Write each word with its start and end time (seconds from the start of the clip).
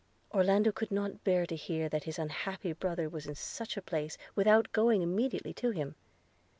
Orlando 0.33 0.71
could 0.71 0.89
not 0.89 1.23
bear 1.23 1.45
to 1.45 1.55
hear 1.55 1.87
that 1.87 2.05
his 2.05 2.17
unhappy 2.17 2.73
brother 2.73 3.07
was 3.07 3.27
in 3.27 3.35
such 3.35 3.77
a 3.77 3.83
place, 3.83 4.17
without 4.33 4.71
going 4.71 5.03
immediately 5.03 5.53
to 5.53 5.69
him. 5.69 5.93